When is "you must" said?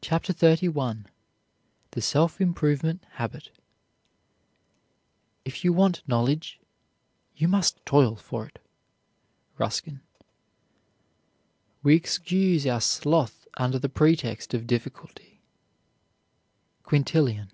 7.36-7.84